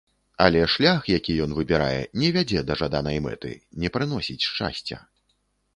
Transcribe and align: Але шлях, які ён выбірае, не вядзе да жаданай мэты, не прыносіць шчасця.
Але 0.45 0.61
шлях, 0.75 1.01
які 1.17 1.35
ён 1.45 1.51
выбірае, 1.59 1.99
не 2.23 2.33
вядзе 2.39 2.65
да 2.71 2.79
жаданай 2.83 3.17
мэты, 3.27 3.51
не 3.83 3.89
прыносіць 3.99 4.45
шчасця. 4.53 4.97